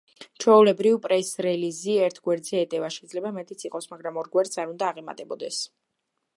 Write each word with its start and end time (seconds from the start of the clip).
ჩვეულებრივ, 0.43 0.95
პრეს-რელიზი 1.03 1.97
ერთ 2.07 2.17
გვერდზე 2.29 2.57
ეტევა, 2.63 2.91
შეიძლება 2.97 3.35
მეტიც 3.37 3.69
იყოს, 3.71 3.91
მაგრამ 3.95 4.21
ორ 4.23 4.33
გვერდს 4.37 4.63
არ 4.65 4.75
უნდა 4.75 4.93
აღემატებოდეს. 4.95 5.65